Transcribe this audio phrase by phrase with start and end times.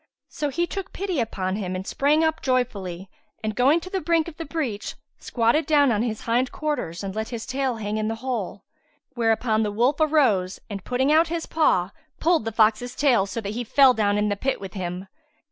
[0.29, 3.07] So he took pity upon him and sprang up joyfully
[3.43, 7.13] and, going to the brink of the breach, squatted down on his hind quarters and
[7.13, 8.63] let his tail hang in the hole;
[9.13, 13.53] whereupon the wolf arose and putting out his paw, pulled the fox's tail, so that
[13.53, 15.05] he fell down in the pit with him.